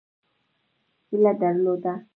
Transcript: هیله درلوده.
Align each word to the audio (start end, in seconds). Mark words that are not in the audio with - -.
هیله 1.09 1.33
درلوده. 1.41 1.93